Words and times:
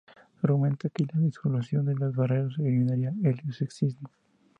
Se 0.33 0.39
argumenta 0.47 0.89
que 0.89 1.05
la 1.05 1.21
disolución 1.21 1.85
de 1.85 1.93
las 1.95 2.15
barreras 2.15 2.53
eliminaría 2.57 3.13
el 3.23 3.53
sexismo. 3.53 4.09